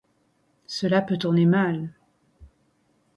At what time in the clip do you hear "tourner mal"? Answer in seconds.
1.19-1.93